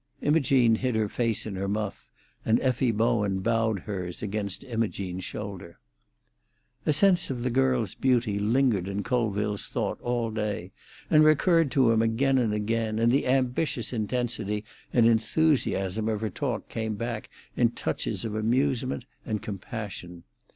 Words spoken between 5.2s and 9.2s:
shoulder. A sense of the girl's beauty lingered in